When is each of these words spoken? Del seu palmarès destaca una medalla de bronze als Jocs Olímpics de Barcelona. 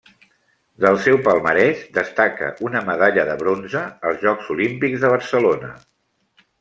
Del 0.83 0.95
seu 1.07 1.17
palmarès 1.27 1.83
destaca 1.97 2.49
una 2.69 2.81
medalla 2.87 3.25
de 3.29 3.35
bronze 3.43 3.85
als 4.09 4.25
Jocs 4.25 4.51
Olímpics 4.57 5.05
de 5.05 5.13
Barcelona. 5.17 5.71